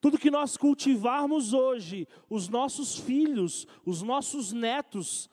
[0.00, 5.28] Tudo que nós cultivarmos hoje, os nossos filhos, os nossos netos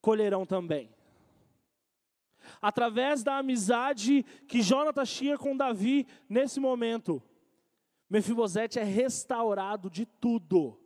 [0.00, 0.94] colherão também.
[2.62, 7.20] Através da amizade que Jonatas tinha com Davi nesse momento,
[8.08, 10.78] Mefibosete é restaurado de tudo.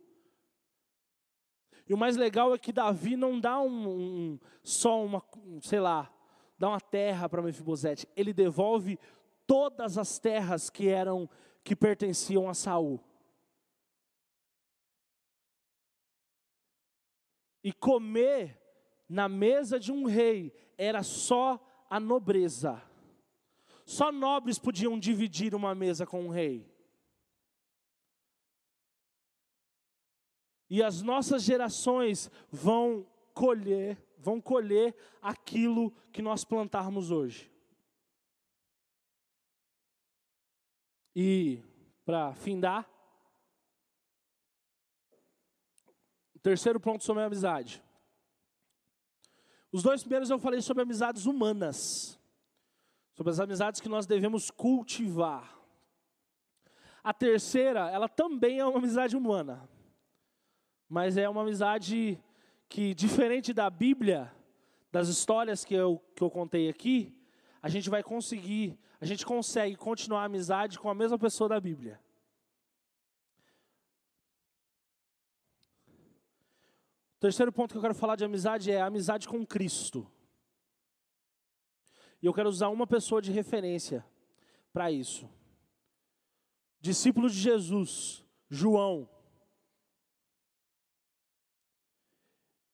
[1.87, 5.22] E o mais legal é que Davi não dá um, um só uma,
[5.61, 6.11] sei lá,
[6.59, 8.98] dá uma terra para Mefibosete, ele devolve
[9.46, 11.28] todas as terras que eram
[11.62, 13.00] que pertenciam a Saul.
[17.62, 18.61] E comer
[19.09, 22.83] na mesa de um rei era só a nobreza.
[23.85, 26.70] Só nobres podiam dividir uma mesa com um rei.
[30.68, 37.51] E as nossas gerações vão colher, vão colher aquilo que nós plantarmos hoje.
[41.14, 41.62] E
[42.05, 42.89] para findar,
[46.42, 47.83] Terceiro ponto sobre a amizade.
[49.72, 52.18] Os dois primeiros eu falei sobre amizades humanas,
[53.14, 55.59] sobre as amizades que nós devemos cultivar.
[57.05, 59.68] A terceira, ela também é uma amizade humana,
[60.88, 62.18] mas é uma amizade
[62.68, 64.33] que, diferente da Bíblia,
[64.90, 67.16] das histórias que eu, que eu contei aqui,
[67.62, 71.61] a gente vai conseguir, a gente consegue continuar a amizade com a mesma pessoa da
[71.61, 72.00] Bíblia.
[77.20, 80.11] Terceiro ponto que eu quero falar de amizade é a amizade com Cristo.
[82.22, 84.04] E eu quero usar uma pessoa de referência
[84.72, 85.28] para isso.
[86.80, 89.09] Discípulo de Jesus, João.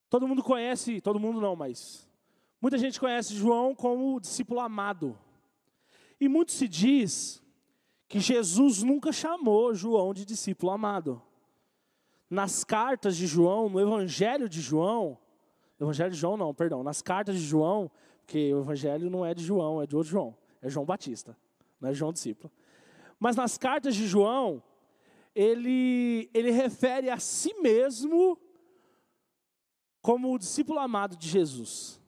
[0.09, 2.09] Todo mundo conhece, todo mundo não, mas
[2.61, 5.19] muita gente conhece João como discípulo amado.
[6.19, 7.43] E muito se diz
[8.07, 11.26] que Jesus nunca chamou João de discípulo amado
[12.29, 15.17] nas cartas de João, no Evangelho de João,
[15.79, 19.43] Evangelho de João não, perdão, nas cartas de João, porque o Evangelho não é de
[19.43, 21.37] João, é de outro João, é João Batista,
[21.79, 22.51] não é João discípulo.
[23.19, 24.61] Mas nas cartas de João,
[25.33, 28.39] ele, ele refere a si mesmo
[30.01, 32.01] como o discípulo amado de Jesus.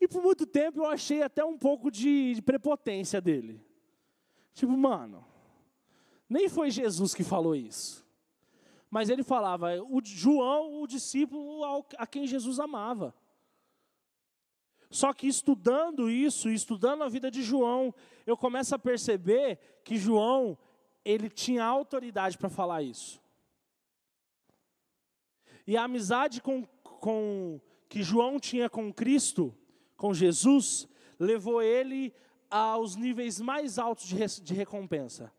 [0.00, 3.60] E por muito tempo eu achei até um pouco de, de prepotência dele.
[4.54, 5.24] Tipo, mano,
[6.28, 8.01] nem foi Jesus que falou isso.
[8.92, 11.64] Mas ele falava, o João, o discípulo
[11.96, 13.14] a quem Jesus amava.
[14.90, 17.94] Só que estudando isso, estudando a vida de João,
[18.26, 20.58] eu começo a perceber que João,
[21.02, 23.18] ele tinha autoridade para falar isso.
[25.66, 29.56] E a amizade com, com, que João tinha com Cristo,
[29.96, 30.86] com Jesus,
[31.18, 32.12] levou ele
[32.50, 35.32] aos níveis mais altos de, de recompensa.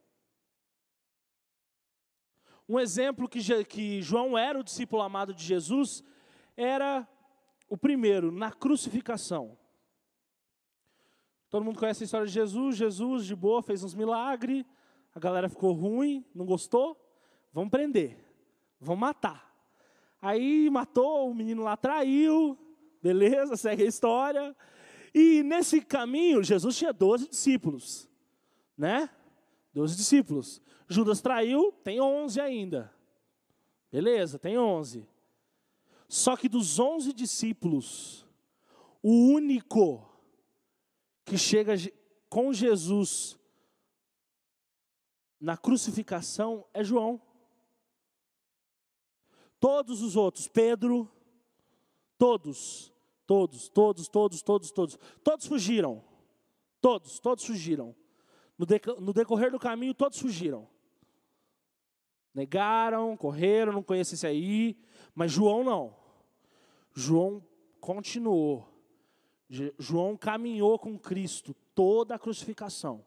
[2.73, 6.03] Um exemplo que, que João era o discípulo amado de Jesus
[6.57, 7.07] era
[7.69, 9.55] o primeiro, na crucificação.
[11.51, 12.75] Todo mundo conhece a história de Jesus.
[12.75, 14.65] Jesus, de boa, fez uns milagres.
[15.13, 16.99] A galera ficou ruim, não gostou.
[17.53, 18.17] Vamos prender,
[18.79, 19.55] vamos matar.
[20.19, 22.57] Aí matou, o menino lá traiu.
[23.03, 24.55] Beleza, segue a história.
[25.13, 28.09] E nesse caminho, Jesus tinha 12 discípulos.
[28.75, 29.07] Né?
[29.75, 30.59] 12 discípulos.
[30.87, 32.93] Judas traiu, tem 11 ainda.
[33.91, 35.07] Beleza, tem 11.
[36.07, 38.25] Só que dos onze discípulos,
[39.01, 40.07] o único
[41.25, 41.73] que chega
[42.29, 43.37] com Jesus
[45.39, 47.21] na crucificação é João.
[49.59, 51.09] Todos os outros, Pedro,
[52.17, 52.93] todos,
[53.25, 56.03] todos, todos, todos, todos, todos, todos fugiram.
[56.81, 57.95] Todos, todos fugiram.
[58.57, 60.67] No decorrer do caminho, todos fugiram.
[62.33, 64.77] Negaram, correram, não conhecem esse aí,
[65.13, 65.95] mas João não.
[66.93, 67.45] João
[67.79, 68.67] continuou.
[69.77, 73.05] João caminhou com Cristo toda a crucificação.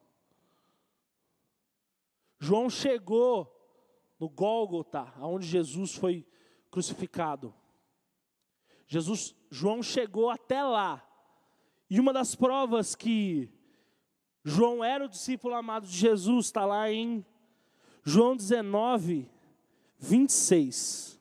[2.39, 3.53] João chegou
[4.19, 6.27] no Gólgota, onde Jesus foi
[6.71, 7.55] crucificado.
[8.87, 11.03] Jesus, João chegou até lá.
[11.89, 13.51] E uma das provas que
[14.45, 17.25] João era o discípulo amado de Jesus está lá em
[18.09, 19.29] João 19,
[19.99, 21.19] 26.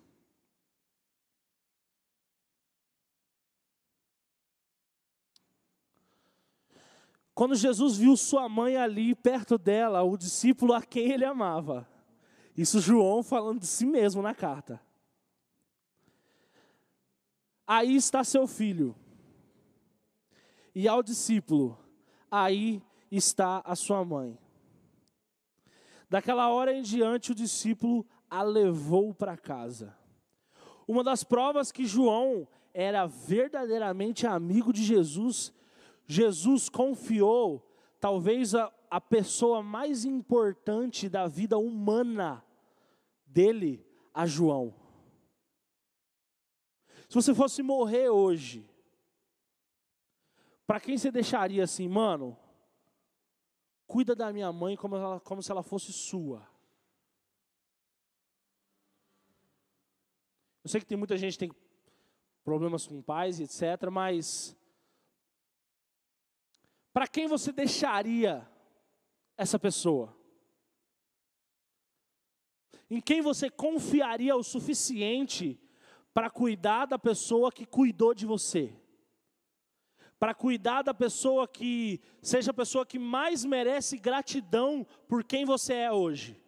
[7.34, 11.90] Quando Jesus viu sua mãe ali perto dela, o discípulo a quem ele amava.
[12.56, 14.80] Isso João falando de si mesmo na carta.
[17.66, 18.96] Aí está seu filho.
[20.76, 21.80] E ao discípulo,
[22.30, 24.38] aí está a sua mãe.
[26.10, 29.96] Daquela hora em diante, o discípulo a levou para casa.
[30.88, 35.54] Uma das provas que João era verdadeiramente amigo de Jesus
[36.08, 37.68] Jesus confiou
[38.00, 42.46] talvez a, a pessoa mais importante da vida humana
[43.26, 44.74] dele a João.
[47.10, 48.70] Se você fosse morrer hoje,
[50.68, 52.38] para quem você deixaria assim, mano?
[53.88, 56.48] Cuida da minha mãe como, ela, como se ela fosse sua.
[60.64, 61.56] Eu sei que tem muita gente que tem
[62.44, 64.56] problemas com pais, etc., mas
[66.92, 68.50] para quem você deixaria
[69.38, 70.16] essa pessoa?
[72.90, 75.60] Em quem você confiaria o suficiente
[76.14, 78.74] para cuidar da pessoa que cuidou de você?
[80.20, 85.74] Para cuidar da pessoa que seja a pessoa que mais merece gratidão por quem você
[85.74, 86.42] é hoje?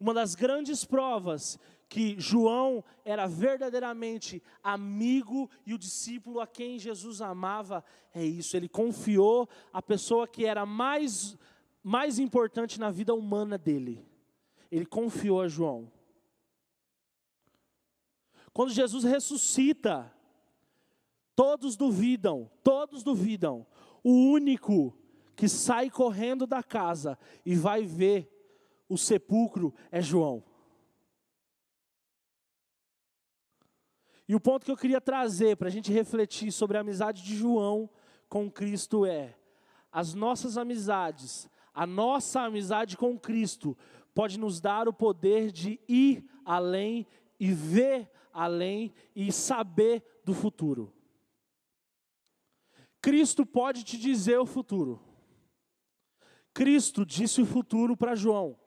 [0.00, 7.20] Uma das grandes provas que João era verdadeiramente amigo e o discípulo a quem Jesus
[7.20, 11.36] amava, é isso, ele confiou a pessoa que era mais,
[11.82, 14.06] mais importante na vida humana dele.
[14.70, 15.90] Ele confiou a João.
[18.52, 20.12] Quando Jesus ressuscita,
[21.34, 23.66] todos duvidam, todos duvidam.
[24.02, 24.96] O único
[25.36, 28.28] que sai correndo da casa e vai ver
[28.88, 30.42] o sepulcro é João.
[34.28, 37.34] E o ponto que eu queria trazer para a gente refletir sobre a amizade de
[37.34, 37.88] João
[38.28, 39.36] com Cristo é:
[39.90, 43.76] as nossas amizades, a nossa amizade com Cristo,
[44.14, 47.06] pode nos dar o poder de ir além
[47.40, 50.92] e ver além e saber do futuro.
[53.00, 55.00] Cristo pode te dizer o futuro.
[56.52, 58.58] Cristo disse o futuro para João.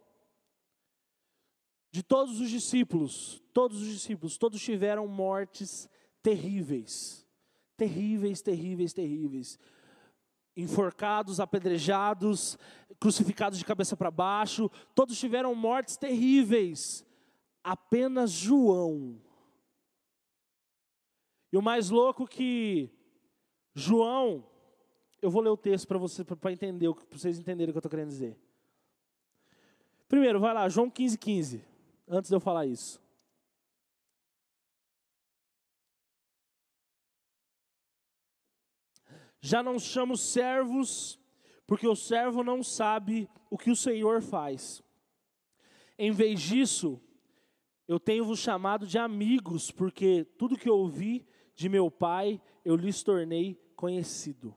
[1.91, 5.89] De todos os discípulos, todos os discípulos, todos tiveram mortes
[6.23, 7.27] terríveis.
[7.75, 9.59] Terríveis, terríveis, terríveis.
[10.55, 12.57] Enforcados, apedrejados,
[12.99, 17.05] crucificados de cabeça para baixo, todos tiveram mortes terríveis.
[17.61, 19.21] Apenas João.
[21.51, 22.89] E o mais louco que
[23.73, 24.45] João,
[25.21, 27.79] eu vou ler o texto para você para entender, para vocês entenderem o que eu
[27.79, 28.37] estou querendo dizer.
[30.07, 31.63] Primeiro, vai lá, João 15, 15.
[32.07, 33.01] Antes de eu falar isso.
[39.39, 41.19] Já não chamo servos,
[41.65, 44.83] porque o servo não sabe o que o Senhor faz.
[45.97, 47.01] Em vez disso,
[47.87, 51.25] eu tenho vos chamado de amigos, porque tudo que ouvi
[51.61, 54.55] de meu Pai eu lhes tornei conhecido.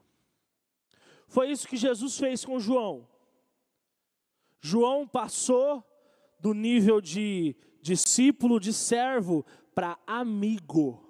[1.27, 3.07] Foi isso que Jesus fez com João.
[4.59, 5.83] João passou
[6.39, 9.45] do nível de discípulo, de servo,
[9.75, 11.03] para amigo.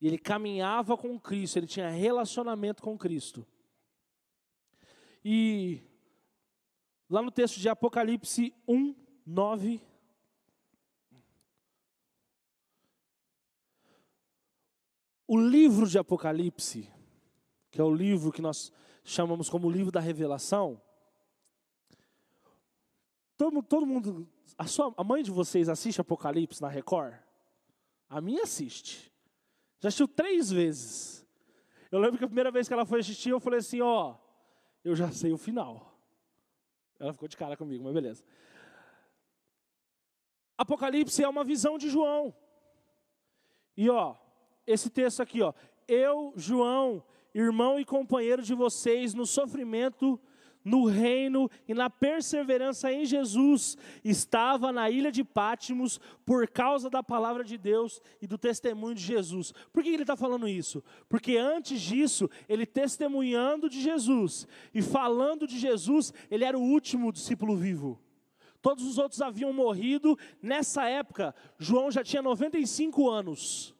[0.00, 3.46] E ele caminhava com Cristo, ele tinha relacionamento com Cristo.
[5.22, 5.82] E
[7.10, 8.94] lá no texto de Apocalipse 1,
[9.26, 9.82] 9.
[15.30, 16.90] O livro de Apocalipse,
[17.70, 18.72] que é o livro que nós
[19.04, 20.80] chamamos como o livro da revelação,
[23.36, 24.26] todo, todo mundo,
[24.56, 27.14] a, sua, a mãe de vocês assiste Apocalipse na Record?
[28.08, 29.12] A minha assiste.
[29.80, 31.26] Já assistiu três vezes.
[31.92, 34.16] Eu lembro que a primeira vez que ela foi assistir, eu falei assim: ó,
[34.82, 35.94] eu já sei o final.
[36.98, 38.24] Ela ficou de cara comigo, mas beleza.
[40.56, 42.34] Apocalipse é uma visão de João.
[43.76, 44.16] E ó,
[44.68, 45.52] esse texto aqui, ó,
[45.86, 47.02] eu, João,
[47.34, 50.20] irmão e companheiro de vocês no sofrimento
[50.68, 57.02] no reino e na perseverança em Jesus, estava na ilha de Pátimos por causa da
[57.02, 59.52] palavra de Deus e do testemunho de Jesus.
[59.72, 60.84] Por que ele está falando isso?
[61.08, 67.10] Porque antes disso, ele testemunhando de Jesus e falando de Jesus, ele era o último
[67.10, 67.98] discípulo vivo.
[68.60, 70.18] Todos os outros haviam morrido.
[70.42, 73.77] Nessa época, João já tinha 95 anos.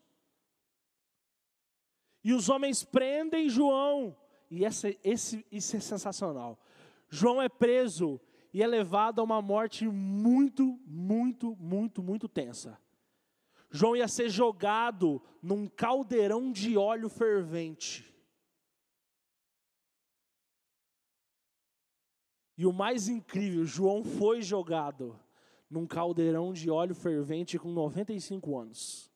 [2.22, 4.16] E os homens prendem João.
[4.50, 6.58] E essa, esse, isso é sensacional.
[7.08, 8.20] João é preso
[8.52, 12.78] e é levado a uma morte muito, muito, muito, muito tensa.
[13.70, 18.04] João ia ser jogado num caldeirão de óleo fervente.
[22.56, 25.18] E o mais incrível, João foi jogado
[25.70, 29.07] num caldeirão de óleo fervente com 95 anos.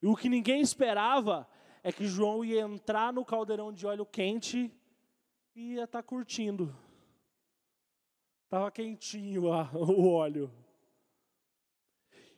[0.00, 1.48] E o que ninguém esperava
[1.82, 4.72] é que João ia entrar no caldeirão de óleo quente
[5.54, 6.74] e ia estar tá curtindo.
[8.44, 9.44] Estava quentinho
[9.74, 10.52] o óleo.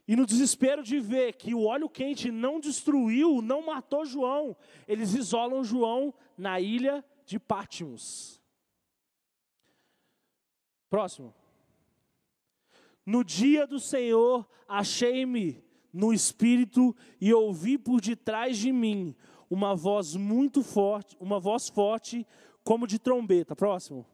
[0.08, 4.56] E no desespero de ver que o óleo quente não destruiu, não matou João,
[4.88, 8.42] eles isolam João na ilha de Pátimos.
[10.88, 11.32] Próximo.
[13.06, 15.62] No dia do Senhor, achei-me
[15.92, 19.14] no espírito e ouvi por detrás de mim
[19.50, 22.26] uma voz muito forte, uma voz forte
[22.62, 23.56] como de trombeta.
[23.56, 24.06] Próximo.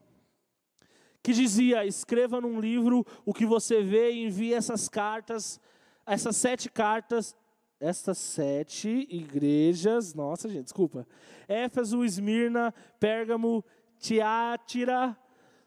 [1.23, 5.61] Que dizia: escreva num livro o que você vê e envie essas cartas,
[6.07, 7.37] essas sete cartas,
[7.79, 10.15] essas sete igrejas.
[10.15, 11.07] Nossa, gente, desculpa.
[11.47, 13.65] Éfeso, Esmirna, Pérgamo,
[13.99, 15.17] Tiátira,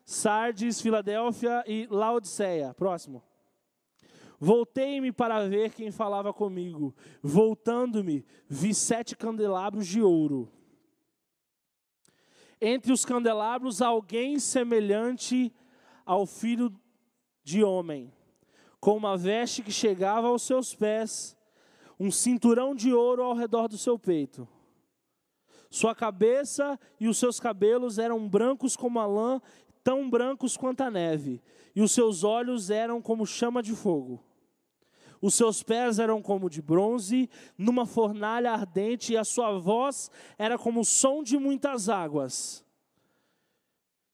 [0.03, 2.73] Sardes, Filadélfia e Laodiceia.
[2.73, 3.21] Próximo.
[4.39, 6.95] Voltei-me para ver quem falava comigo.
[7.21, 10.51] Voltando-me, vi sete candelabros de ouro
[12.61, 15.53] entre os candelabros alguém semelhante
[16.05, 16.73] ao filho
[17.43, 18.11] de homem,
[18.79, 21.37] com uma veste que chegava aos seus pés,
[21.99, 24.47] um cinturão de ouro ao redor do seu peito.
[25.69, 29.41] Sua cabeça e os seus cabelos eram brancos como a lã,
[29.83, 31.41] tão brancos quanto a neve,
[31.75, 34.23] e os seus olhos eram como chama de fogo.
[35.21, 40.57] Os seus pés eram como de bronze, numa fornalha ardente, e a sua voz era
[40.57, 42.65] como o som de muitas águas.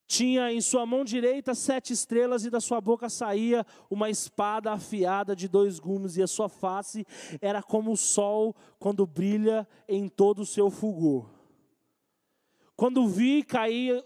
[0.07, 5.35] Tinha em sua mão direita sete estrelas, e da sua boca saía uma espada afiada
[5.35, 7.05] de dois gumes, e a sua face
[7.41, 11.29] era como o sol quando brilha em todo o seu fulgor.
[12.75, 14.03] Quando vi, caí,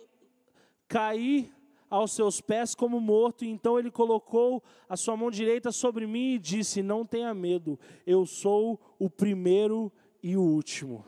[0.88, 1.52] caí
[1.90, 6.34] aos seus pés como morto, e então ele colocou a sua mão direita sobre mim
[6.34, 11.06] e disse: Não tenha medo, eu sou o primeiro e o último.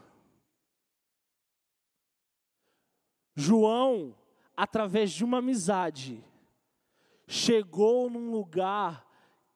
[3.36, 4.16] João,
[4.56, 6.24] através de uma amizade,
[7.28, 9.08] chegou num lugar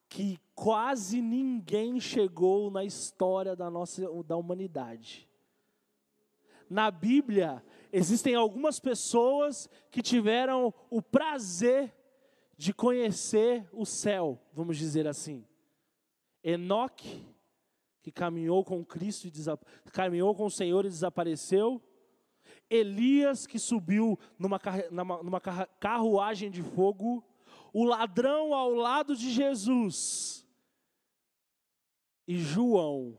[0.08, 5.30] que quase ninguém chegou na história da nossa da humanidade.
[6.70, 7.64] Na Bíblia,
[7.98, 11.96] existem algumas pessoas que tiveram o prazer
[12.58, 15.46] de conhecer o céu, vamos dizer assim.
[16.44, 17.26] Enoque,
[18.02, 21.82] que caminhou com Cristo e caminhou com o Senhor e desapareceu.
[22.70, 24.60] Elias, que subiu numa,
[25.24, 25.40] numa
[25.80, 27.24] carruagem de fogo.
[27.74, 30.46] O ladrão ao lado de Jesus.
[32.28, 33.18] E João,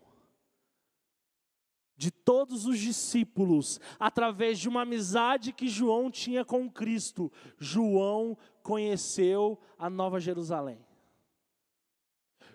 [1.96, 9.58] de todos os discípulos, através de uma amizade que João tinha com Cristo, João conheceu
[9.78, 10.84] a Nova Jerusalém.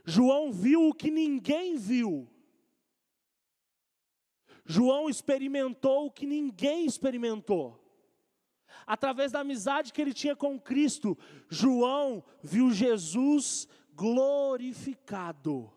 [0.06, 2.28] João viu o que ninguém viu.
[4.66, 7.80] João experimentou o que ninguém experimentou.
[8.86, 11.18] Através da amizade que ele tinha com Cristo,
[11.50, 15.72] João viu Jesus glorificado.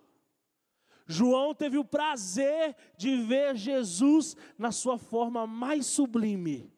[1.06, 6.72] João teve o prazer de ver Jesus na sua forma mais sublime.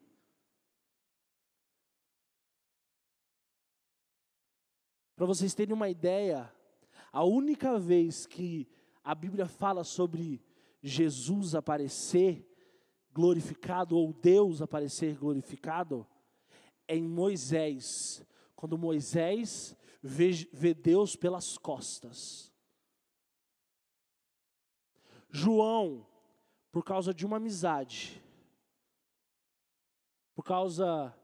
[5.15, 6.53] Para vocês terem uma ideia,
[7.11, 8.69] a única vez que
[9.03, 10.45] a Bíblia fala sobre
[10.83, 12.47] Jesus aparecer
[13.13, 16.07] glorificado, ou Deus aparecer glorificado,
[16.87, 18.23] é em Moisés,
[18.55, 22.53] quando Moisés vê, vê Deus pelas costas.
[25.37, 26.07] João,
[26.73, 28.23] por causa de uma amizade,
[30.35, 31.15] por causa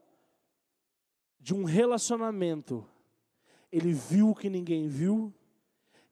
[1.39, 2.87] de um relacionamento,
[3.71, 5.33] ele viu o que ninguém viu,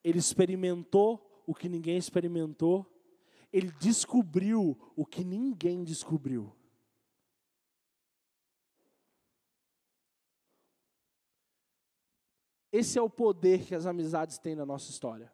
[0.03, 2.87] ele experimentou o que ninguém experimentou,
[3.53, 6.51] ele descobriu o que ninguém descobriu.
[12.71, 15.31] Esse é o poder que as amizades têm na nossa história.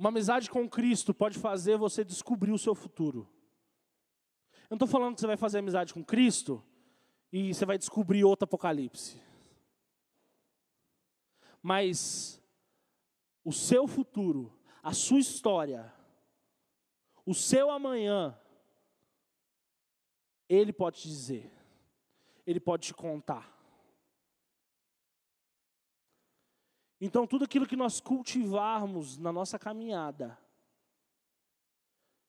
[0.00, 3.28] Uma amizade com Cristo pode fazer você descobrir o seu futuro.
[4.62, 6.64] Eu não estou falando que você vai fazer amizade com Cristo
[7.30, 9.20] e você vai descobrir outro apocalipse.
[11.60, 12.40] Mas
[13.44, 15.92] o seu futuro, a sua história,
[17.26, 18.40] o seu amanhã,
[20.48, 21.52] Ele pode te dizer,
[22.46, 23.54] Ele pode te contar.
[27.00, 30.36] Então, tudo aquilo que nós cultivarmos na nossa caminhada,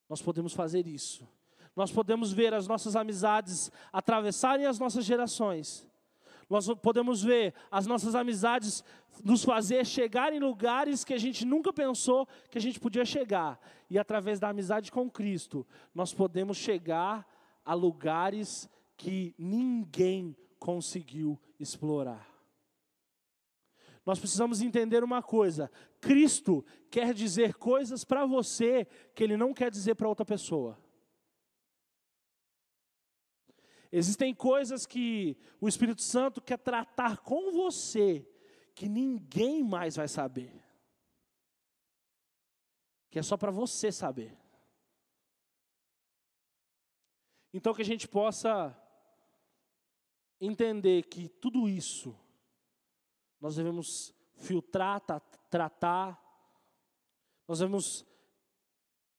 [0.07, 1.27] nós podemos fazer isso.
[1.75, 5.87] Nós podemos ver as nossas amizades atravessarem as nossas gerações.
[6.49, 8.83] Nós podemos ver as nossas amizades
[9.23, 13.59] nos fazer chegar em lugares que a gente nunca pensou que a gente podia chegar.
[13.89, 15.65] E através da amizade com Cristo,
[15.95, 17.25] nós podemos chegar
[17.63, 22.30] a lugares que ninguém conseguiu explorar.
[24.05, 29.69] Nós precisamos entender uma coisa: Cristo quer dizer coisas para você que Ele não quer
[29.69, 30.77] dizer para outra pessoa.
[33.91, 38.25] Existem coisas que o Espírito Santo quer tratar com você
[38.73, 40.63] que ninguém mais vai saber.
[43.09, 44.37] Que é só para você saber.
[47.53, 48.75] Então que a gente possa
[50.39, 52.17] entender que tudo isso
[53.41, 55.01] nós devemos filtrar,
[55.49, 56.21] tratar,
[57.47, 58.05] nós devemos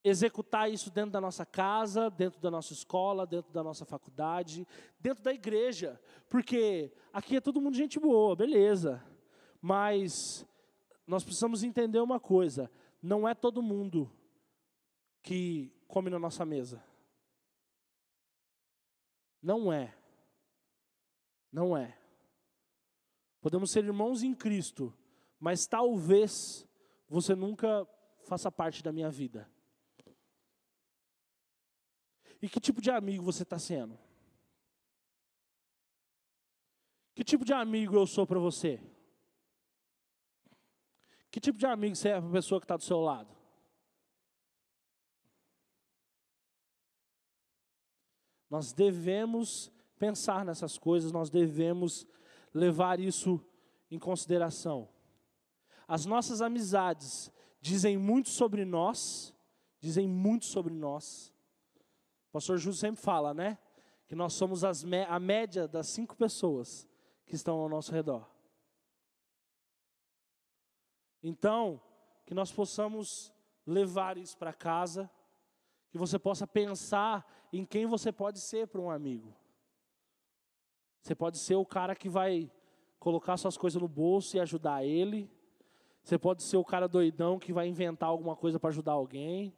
[0.05, 4.67] executar isso dentro da nossa casa, dentro da nossa escola, dentro da nossa faculdade,
[4.99, 9.05] dentro da igreja, porque aqui é todo mundo gente boa, beleza,
[9.61, 10.47] mas
[11.07, 12.71] nós precisamos entender uma coisa:
[13.03, 14.11] não é todo mundo
[15.23, 16.83] que come na nossa mesa.
[19.41, 19.95] Não é.
[21.53, 21.99] Não é.
[23.43, 24.97] Podemos ser irmãos em Cristo,
[25.39, 26.65] mas talvez
[27.09, 27.87] você nunca
[28.23, 29.51] faça parte da minha vida.
[32.41, 33.99] E que tipo de amigo você está sendo?
[37.17, 38.81] Que tipo de amigo eu sou para você?
[41.29, 43.37] Que tipo de amigo você é para a pessoa que está do seu lado?
[48.49, 52.07] Nós devemos pensar nessas coisas, nós devemos
[52.53, 53.41] levar isso
[53.91, 54.89] em consideração.
[55.87, 57.31] As nossas amizades
[57.61, 59.35] dizem muito sobre nós,
[59.79, 61.33] dizem muito sobre nós.
[62.29, 63.59] O pastor Júlio sempre fala, né?
[64.07, 66.89] Que nós somos a média das cinco pessoas
[67.27, 68.29] que estão ao nosso redor.
[71.23, 71.81] Então,
[72.27, 73.33] que nós possamos
[73.67, 75.11] levar isso para casa,
[75.91, 79.35] que você possa pensar em quem você pode ser para um amigo.
[81.03, 82.49] Você pode ser o cara que vai
[83.01, 85.29] colocar suas coisas no bolso e ajudar ele.
[86.05, 89.53] Você pode ser o cara doidão que vai inventar alguma coisa para ajudar alguém.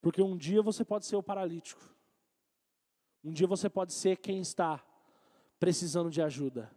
[0.00, 1.82] Porque um dia você pode ser o paralítico.
[3.24, 4.80] Um dia você pode ser quem está
[5.58, 6.70] precisando de ajuda.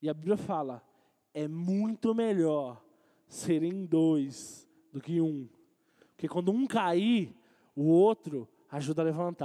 [0.00, 0.82] E a Bíblia fala:
[1.34, 2.82] é muito melhor
[3.28, 5.46] serem dois do que um.
[6.12, 7.36] Porque quando um cair,
[7.74, 9.44] o outro ajuda a levantar.